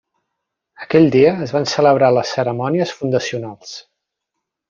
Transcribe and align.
Aquell 0.85 1.05
dia 1.15 1.33
es 1.47 1.53
van 1.57 1.67
celebrar 1.73 2.09
les 2.17 2.33
cerimònies 2.39 2.95
fundacionals. 3.03 3.77